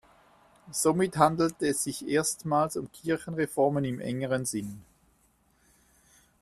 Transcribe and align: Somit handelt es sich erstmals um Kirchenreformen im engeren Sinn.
Somit 0.71 1.15
handelt 1.17 1.61
es 1.61 1.83
sich 1.83 2.07
erstmals 2.07 2.75
um 2.75 2.91
Kirchenreformen 2.91 3.83
im 3.85 3.99
engeren 3.99 4.45
Sinn. 4.47 4.81